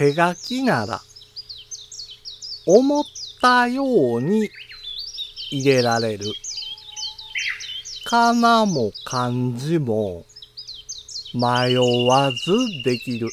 [0.00, 0.98] 手書きなら、
[2.66, 3.04] 思っ
[3.42, 3.84] たよ
[4.14, 4.48] うに
[5.50, 6.24] 入れられる。
[8.06, 10.24] かなも漢字も
[11.34, 13.28] 迷わずできる。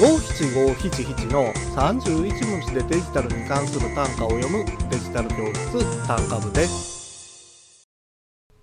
[0.00, 7.88] 五七五七七の31文字でデジタルに関する単価を読むデジタル教室単価部です。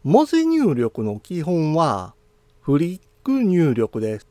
[0.06, 2.14] 文字入力の基本は
[2.62, 4.29] フリック入力です。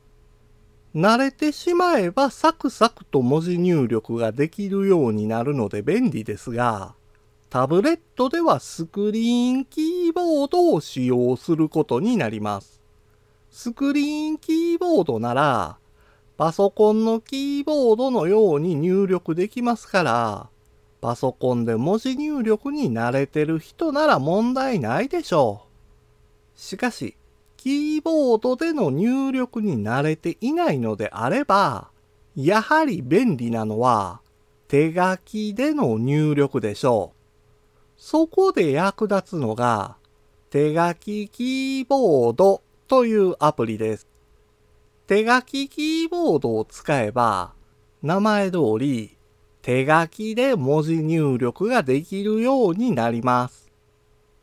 [0.94, 6.94] 慣れてしまえばサクサクと文字入力ができるようになるので便利ですが、
[7.50, 12.80] タブレットではスクリーンキーボードを使用することになります。
[13.50, 15.78] スクリーンキーボードなら、
[16.36, 20.48] パソコンのキーボードのように入力できますから、
[21.00, 25.62] パソコンで文字入力に慣れてる人なら問題ないでしょ
[26.56, 26.60] う。
[26.60, 27.16] しかし、
[27.58, 31.90] キーボードでの入力に慣れていないのであれば、
[32.36, 34.20] やはり便利なのは
[34.68, 37.18] 手書きでの入力でしょう。
[37.96, 39.96] そこで役立つのが
[40.50, 44.06] 手書きキーボードというアプリです。
[45.08, 47.54] 手書きキーボードを使えば、
[48.02, 49.18] 名前通り
[49.62, 53.72] 手書きで文字入力ができるようになります。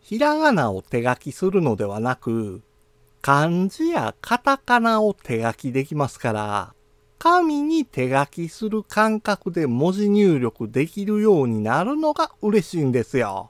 [0.02, 2.62] ひらがなを手書きするのではなく、
[3.26, 6.76] 漢字やカタカナを手書きできますから、
[7.18, 13.50] 紙に手書きする感覚で文字入力できるようになるのが嬉しいんですよ。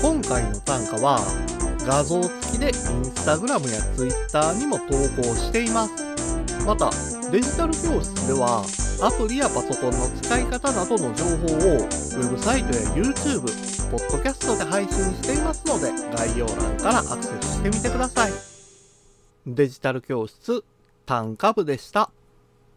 [0.00, 1.20] 今回の単価は
[1.80, 2.72] 画像付きでイン
[3.04, 4.86] スタグラムやツイッターにも投
[5.22, 5.92] 稿しています。
[6.64, 6.90] また、
[7.30, 8.64] デジタル教室では
[9.02, 13.42] アプリやパソコンの使い方などの情報をウェブサイトや YouTube、
[13.90, 18.32] ポッドキャストで配信していますので概要欄からアクセスしてみてください。
[19.46, 20.62] デジタル教室
[21.06, 22.10] 単価部でした。